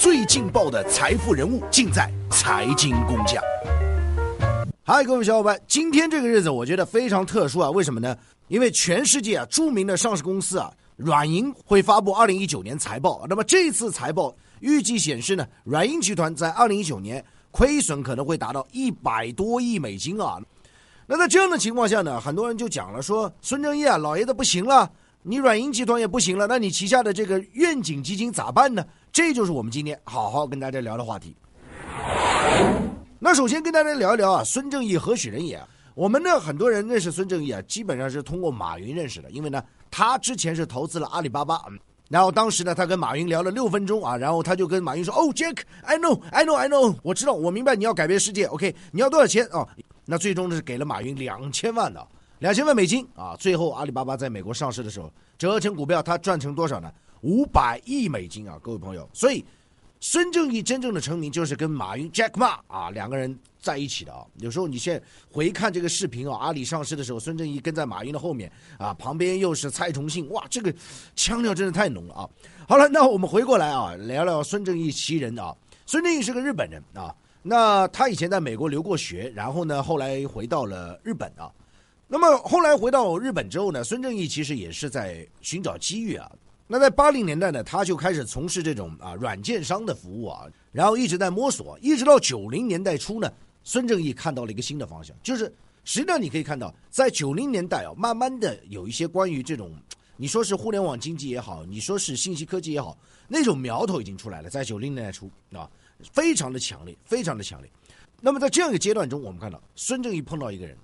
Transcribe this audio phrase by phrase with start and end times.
[0.00, 3.36] 最劲爆的财富人物，尽在财经工匠。
[4.82, 8.16] 嗨，各位小伙伴，今天这个日子我觉得非常特殊啊，为什么呢？
[8.48, 13.26] 因为全世界啊著名的上市公司啊，软银会发布二零一九年财报。
[13.28, 20.38] 那么这次财报预计显示呢，软银集团在二零一九年亏损可能会达到一百多亿美金啊。
[21.06, 24.90] 那在这样的情况下呢，很多人就讲了说，孙正义啊，老爷子不行了。
[25.22, 28.82] 你软银集团也不行了，那你旗下的这个愿景基金咋办呢？
[29.12, 31.34] 这就是我们今天好好跟大家聊的话题。
[33.18, 35.60] 那首先跟大家聊一聊啊，孙正义何许人也？
[35.94, 49.66] 我们呢很多人认识孙正义啊，基本上是通过马云认识的，因为呢他之前是投资了阿里巴巴，嗯然后当时呢他跟马云聊了六分钟啊，然后他就跟马云说：“哦，Jack，I know，I know，I know，我知道，我明白你要改变世界，OK，你要多少钱啊？”
[50.06, 52.04] 那最终呢是给了马云两千万的。
[52.40, 53.36] 两千万美金啊！
[53.38, 56.90] 最后阿里巴巴在美国上市的时候，折合成股票，他赚成多少呢？
[57.22, 58.58] 五百亿美金啊！
[58.62, 59.44] 各位朋友，所以
[60.00, 64.24] 孙正义真正的成名就是跟马云 Jack Ma 啊两个人在一起的啊。
[64.38, 70.74] 有时候你现在回看这个视频啊，阿里上市的时候，孙正义跟在马云的后面啊，旁边又是蔡崇信，哇，这个
[71.14, 72.30] 腔调真的太浓了啊！
[72.66, 75.54] 好了，那我们回过来啊，聊聊孙正义其人啊。
[75.84, 81.52] 孙正义是个日本人啊，那他以前在美国留过学，然后呢，后来回到了日本啊。
[82.08, 86.30] 那么后来回到日本之后呢，孙正义其实也是在寻找机遇啊。
[86.72, 93.28] 那在八零年代呢，他就开始从事这种啊软件商的服务啊，然后一直在摸索，一直到九零年代初呢，
[93.64, 99.74] 孙正义看到了一个新的方向，就是实际上你可以看到，在九零年代啊，慢慢的有一些关于这种，
[100.16, 105.68] 你说是互联网经济也好，你说是信息科技也好，那种苗头已经出来了，在九零年代初啊，
[106.12, 107.68] 非常的强烈，非常的强烈。
[108.20, 110.78] 那么在这样一个阶段中，我们看到孙正义碰到一个人。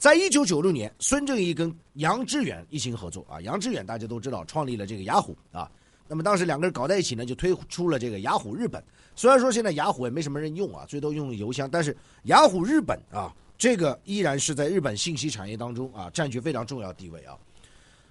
[0.00, 3.38] 在一九九六年，孙正义跟杨致远一起合作啊。
[3.42, 5.70] 杨致远大家都知道，创立了这个雅虎啊。
[6.08, 8.82] 那么当时两个人搞在一起呢，就推出了这个雅虎日本。
[9.14, 17.36] 虽然说现在雅虎也没什么人用啊，最多用邮箱，但是雅虎日本啊，这个依然是在日本信息产业当中啊，占据非常重要地位啊。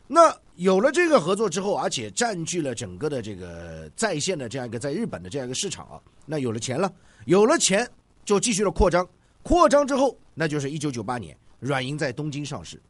[0.06, 6.94] 那有了这个合作之后，而且占据了整个的这个在线的这样一个在日本的这样一个市场啊，那有了钱了，
[7.26, 7.90] 有了钱
[8.24, 9.10] 就继续了扩张，
[9.42, 11.36] 扩张之后，那就是一九九八年。
[11.60, 12.82] 软银在东京上市，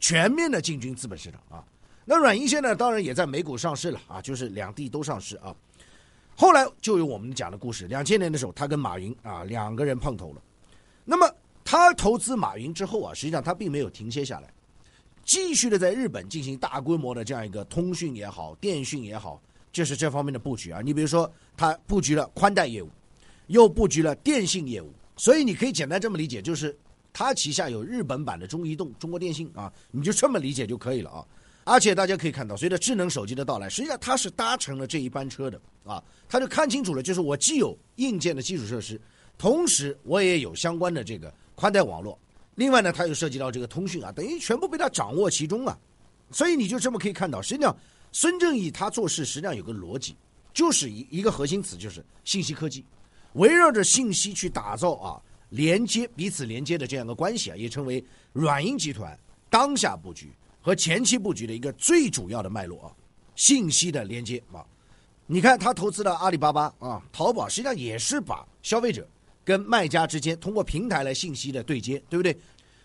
[0.00, 1.64] 全面的进军资本市场啊。
[2.04, 5.54] 那软银现在当然也在美股上市了啊，就是两地都上市啊。
[6.36, 10.42] 后来就有我们讲的故事，两千年的时候，他跟马云啊两个人碰头了。
[11.04, 11.28] 那么
[11.64, 14.52] 他投资马云之后啊，实际上他并没有停歇下来，
[15.24, 19.40] 继续的在日本进行大规模的这样一个通讯也好、电讯也好，
[19.72, 20.80] 就是这方面的布局啊。
[20.80, 22.90] 你比如说，他布局了宽带业务，
[23.48, 26.76] 又布局了电信业务，所以你可以简单这么理解，就是。
[27.18, 31.24] 它旗下有日本版的中移动、中国电信啊，你就这么理解就可以了啊。
[31.64, 36.04] 而且大家可以看到，随着智能手机的到来，实际上它是搭乘了这一班车的啊。
[36.28, 39.00] 他就看清楚了，就是我既有硬件的基础设施，
[39.38, 42.18] 同时我也有相关的这个宽带网络，
[42.56, 45.74] 另外呢，它又涉及到这个通讯啊，等于全部被他掌握其中啊。
[46.30, 47.74] 所以你就这么可以看到，实际上
[48.12, 50.14] 孙正义他做事实际上有个逻辑，
[50.52, 52.84] 就是一一个核心词就是信息科技，
[53.32, 55.18] 围绕着信息去打造啊。
[55.50, 59.18] 连接彼此连接的这样一个关系啊，也成为软银集团
[59.48, 60.30] 当下布局
[60.60, 62.92] 和前期布局的一个最主要的脉络啊。
[63.36, 64.64] 信息的连接啊，
[65.26, 69.06] 你看他投资的阿里巴巴啊，淘宝实际上也是把消费者
[69.44, 72.36] 跟卖家之间通过平台来信息的对接，对不对？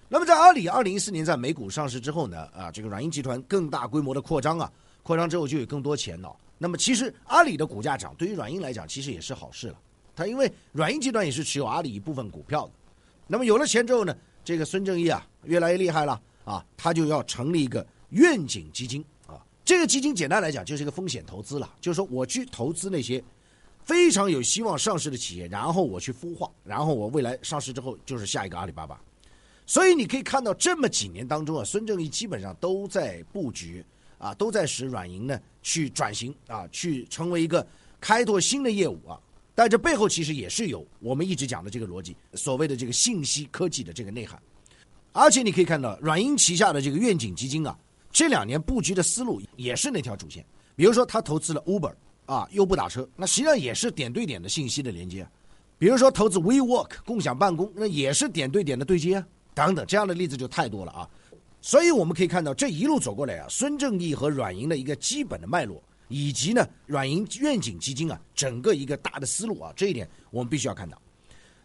[0.09, 4.69] 那么在阿里二零一四年在美股上市之后呢，啊，这个软银集团更大规模的扩张啊，
[5.03, 6.35] 扩张之后就有更多钱了。
[6.57, 9.75] 那么其实阿里的股价涨，对于软银来讲其实也是好事了。
[10.21, 12.71] 他因为软银集团也是持有阿里一部分股票的，
[13.25, 14.15] 那么有了钱之后呢，
[14.45, 19.41] 这个孙正义啊越来越厉害了啊，他就要成立一个愿景基金啊。
[19.65, 23.23] 这个基金简单来讲就是一个风险投资了，就是说我去投资那些
[23.83, 29.01] 非常有希望上市的企业，然后我去孵化，然后我未来上市之后就是下一个阿里巴巴。
[29.65, 33.83] 所以你可以看到这么几年当中啊，孙正义基本上都在布局
[34.19, 37.65] 啊，都在使软银呢去转型啊，去成为一个
[37.99, 39.17] 开拓新的业务啊。
[39.53, 44.41] 但这背后其实也是有我们一直讲的这个逻辑，所谓的这个信息科技的这个内涵。
[45.11, 47.77] 而且你可以看到，软银旗下的这个愿景基金啊，
[48.11, 50.45] 这两年布局的思路也是那条主线。
[50.73, 51.93] 比如说，他投资了 Uber
[52.25, 55.27] 啊，优步打车，那实际上也是点对点的信息的连接。
[55.77, 61.09] 比如说，投资 WeWork 共享办公，那也是点对点的对接啊，等等，这样的例子就太多了啊。
[61.61, 65.83] 所以我们可以看到，这一路走过来啊，孙正义和软银的一个基本的脉络。
[66.11, 71.01] 以及呢，软银愿景基金啊，整个一个大的思路啊，这一点我们必须要看到。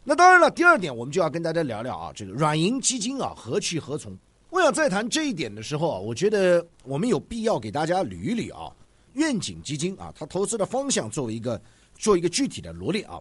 [0.05, 4.17] 那当然了，第二点我们就要跟大家聊聊啊，这个软银基金啊何去何从？
[4.51, 8.73] 我想在谈这一点的时候啊，我觉得我们有必要给大家捋一捋啊，
[9.15, 11.61] 愿景基金啊，它投资的方向作为一个
[11.97, 13.21] 做一个具体的罗列啊。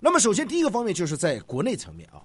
[0.00, 2.20] 那么首先第一个方面就是在国内层面啊，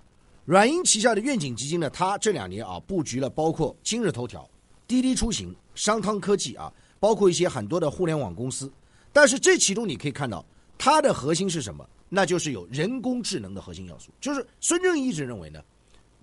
[0.45, 4.49] 软银旗下的愿景基金呢，它这两年啊布局了包括今日头条、
[4.87, 8.71] 滴滴出行、商汤科技啊，包括一些很多的互联网公司。
[9.11, 10.45] 但是这其中你可以看到，
[10.77, 11.85] 它的核心是什么？
[12.07, 14.09] 那就是有人工智能的核心要素。
[14.21, 15.61] 就是孙正义一直认为呢，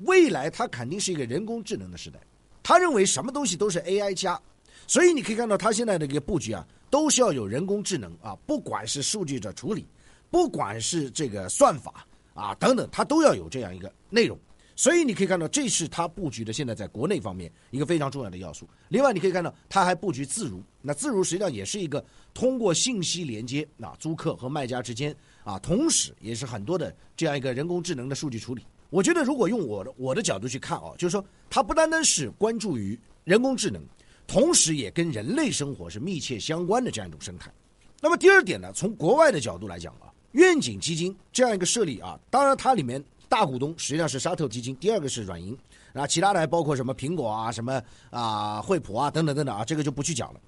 [0.05, 2.19] 未来它肯定是一个人工智能的时代。
[2.63, 4.41] 他认为什么东西都是 AI 加，
[4.87, 9.87] 所以你可以看到他现在的一个布局啊，都是要有人工智能啊，不管是数据的处理，
[10.31, 14.39] 不管是这个算法啊等等，它都要有这样一个内容。
[14.79, 18.65] 所以你可以看到，这是他布局的现在在国内方面一个非常重要的要素。
[18.91, 22.03] 另外，你可以看到他还布局自如，那自如实际上也是一个
[22.33, 28.63] 通过信息连接啊，租客和卖家之间啊，同时也是很多的这样一个人工智能的数据处理。
[28.89, 33.83] 我觉得，如果用我的我的角度去看啊，就是说，它不单单是关注于人工智能，
[34.29, 37.53] 同时也跟人类生活是密切相关的这样一种生态。
[38.01, 45.57] 那么第二点呢，从国外的角度来讲啊，愿景基金这样一个设立啊，当然它里面大股东实际上是沙特基金，第二个是软银，
[45.93, 50.41] 然后，其他的还包括什么苹果啊、什么啊惠普啊等等等等啊，这个就不去讲了。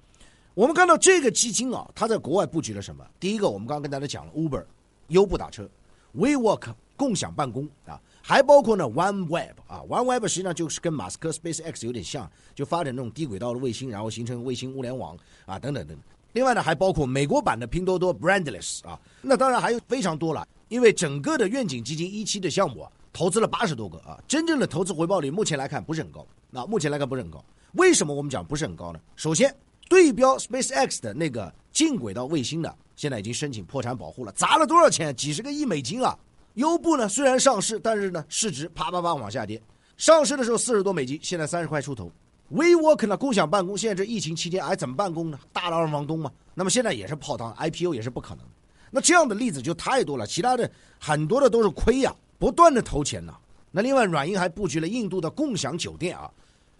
[0.53, 3.05] 我们看到这个基金啊，它在国外布局了什么？
[3.19, 4.65] 第一个，我们刚刚跟大家讲了 Uber，
[5.07, 5.69] 优步打车
[6.15, 7.99] ，WeWork 共享办公啊。
[8.23, 16.05] 还包括呢，OneWeb 啊，OneWeb 实际上就是跟马斯克 SpaceX 有点像，就发展那种低轨道的卫星，然后形成卫星物联网啊，等等等等。
[16.33, 26.25] 另外呢，还包括美国版的拼多多 Brandless 啊，那当然还有非常多了，因为整个的愿景基金一期的项目啊，投资了八十多个啊，真正的投资回报率目前来看不是很高。
[26.49, 28.99] 那目前来看不是很高，为什么我们讲不是很高呢？
[29.17, 29.53] 首先，
[29.89, 35.13] 对标 SpaceX 的那个近轨道卫星的，现在已经申请破产保护了，砸了多少钱？
[35.13, 36.17] 几十个亿美金啊！
[36.53, 39.61] 优步呢，虽然上市，但是呢，市值啪啪啪往下跌。
[39.97, 42.09] 上市的时候四十多美金，现在三十块出头。
[42.49, 45.37] WeWork 呢，共享办公，现在这疫情期间还怎么办公呢？
[45.51, 48.45] 大的二房东嘛，那么现在也是泡汤，IPO 也是不可能。
[48.91, 53.33] 那这样的例子就太多了，其他的很多的都是亏呀，不断的投钱呐。
[53.71, 56.29] 那另外，软银还布局了印度的共享酒店啊。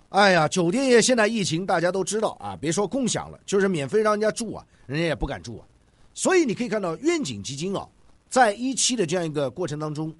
[0.09, 5.65] 哎呀，酒店业现在疫情大家都知道啊，别说共享了，就是免费让人家住啊，人家也不敢住啊。
[6.13, 7.87] 所以你可以看到愿景基金啊。
[8.29, 10.13] 在一期的这样一个过程当中，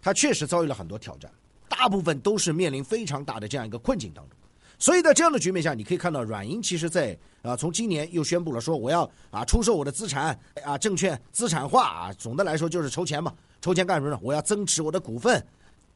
[0.00, 1.30] 它确实遭遇了很多挑战，
[1.68, 4.38] 大部分都是面临非常大的这样一个困境当中。
[4.78, 14.18] 所以在这样的局面下，你可以看到软银其实在啊，从今年又宣布了说我要啊出售我的资产啊，证券资产化啊，总的来说就是筹钱嘛，筹钱干什么呢？
[14.22, 15.44] 我要增持我的股份，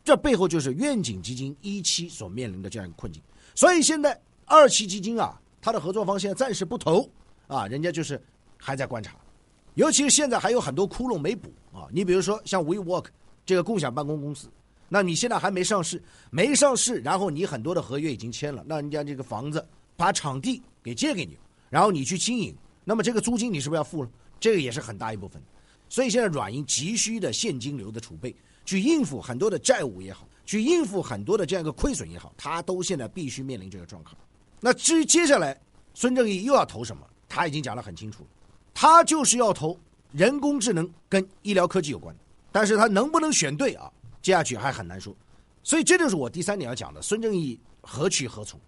[0.03, 3.23] 这背后就是愿景基金一期所面临的这样一个困境。
[3.55, 7.09] 所以现在二期基金啊，它的合作方现在暂时不投
[7.47, 8.21] 啊，人家就是
[8.56, 9.15] 还在观察。
[9.75, 11.87] 尤其是现在还有很多窟窿没补啊！
[11.93, 13.06] 你比如说像 WeWork
[13.47, 14.49] 这个共享办公公司，
[14.92, 19.64] 那你现在还没上市，没上市，然后你很多的合约已经签了，那人家这个房子
[19.96, 21.38] 把场地给借给你，
[21.69, 22.52] 然后你去经营，
[22.84, 24.10] 那么这个租金你是不是要付了？
[24.40, 25.40] 这个也是很大一部分。
[25.88, 28.34] 所以现在软银急需的现金流的储备，
[28.64, 34.16] 去应付很多的债务也好，去应付很多的这样一个亏损也好，他都现在必须面临这个状况。
[34.58, 35.56] 那至于接下来
[35.94, 38.28] 孙正义又要投什么，他已经讲得很清楚了。
[38.75, 39.78] 他就是要投
[40.10, 42.12] 人工智能跟医疗科技有关，
[42.50, 43.88] 但是他能不能选对啊？
[44.22, 45.14] 接下去还很难说，
[45.62, 48.58] 所以这就是我第三点要讲的：孙正义何去何从？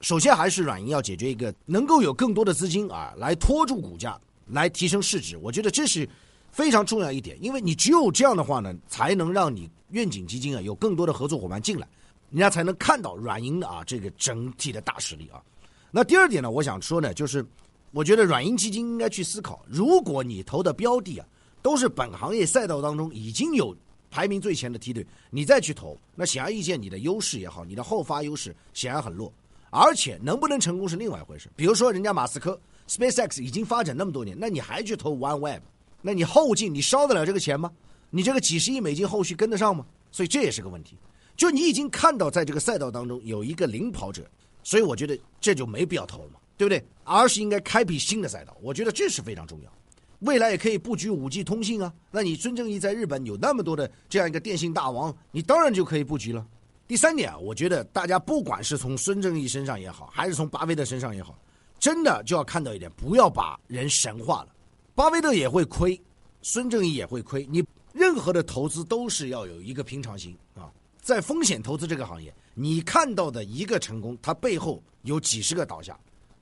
[0.00, 5.36] 首先还是软银要解决一个能够有更多的资金啊，来拖住股价，来提升市值。
[5.38, 6.08] 我觉得这是
[6.50, 11.88] 非常重要一点，因为你只有这样的话呢，才能让你愿景基金啊有更多的合作伙伴进来，
[12.30, 15.42] 人家才能看到软银的啊这个整体的大实力啊。
[15.90, 17.44] 那第二点呢，我想说呢，就是。
[17.90, 21.26] 我觉得软银基金应该去思考，如果你投的标的啊
[21.62, 23.74] 都是本行业赛道当中已经有
[24.10, 29.32] 排名最前的梯队，你再去投，那显而易见你的优势也好，你的后发优势显然很弱，
[29.70, 31.48] 而且能不能成功是另外一回事。
[31.56, 35.60] 比如说人家马斯克 SpaceX 已经发展那么多年，那你还去投 OneWeb，
[36.02, 37.70] 那你后劲你烧得了这个钱吗？
[38.10, 39.84] 你这个几十亿美金后续跟得上吗？
[40.10, 40.96] 所以这也是个问题。
[41.36, 44.28] 就你已经看到在这个赛道当中有一个领跑者，
[44.62, 46.40] 所以我觉得这就没必要投了嘛。
[46.56, 46.84] 对不对？
[47.04, 49.72] 而是应该开辟新的赛道，我觉得这是非常重要。
[50.20, 51.92] 未来也可以布局五 G 通信啊。
[52.10, 56.46] 那你孙正义在日本有那么多的这样一个电信大王，你当然就可以布局了。
[56.86, 61.38] 第三点啊，我觉得大家不管是从孙正义身上也好，还是从巴菲特身上也好，
[61.78, 64.48] 真的就要看到一点，不要把人神化了。
[64.94, 66.00] 巴菲特也会亏，
[66.42, 67.46] 孙正义也会亏。
[67.50, 70.72] 你任何的投资都是要有一个平常心啊。
[71.00, 75.98] 在风险投资这个行业，你看到的一个成功，它背后有几十个倒下。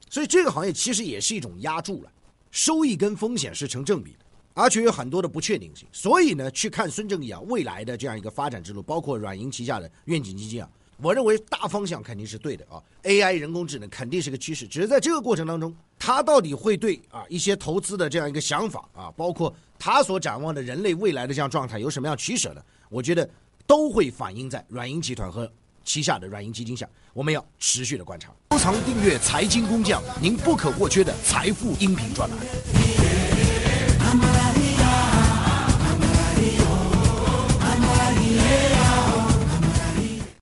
[0.08, 2.10] 所以这个行业其实也是一种压注了，
[2.56, 4.20] 收益跟风险是成正比的，
[4.54, 5.86] 而且有很多的不确定性。
[5.92, 10.70] 所以呢，去看孙正义啊未来的这样一个发展之路，包括软银旗下的愿景基金啊，
[11.02, 22.62] 我认为大方向肯定是对的啊，AI 人工智能肯定是个趋势，只是在这个过程当中，它到底会对啊一些投资的这样一个想法啊，包括它所展望的人类未来的这样状态有什么样取舍呢？
[22.88, 23.28] 我觉得
[23.66, 25.52] 都会反映在软银集团和
[25.86, 28.30] 旗下的软银基金下，我们要持续的观察。
[28.50, 33.05] 收藏订阅财经工匠，您不可或缺的财富音频专栏。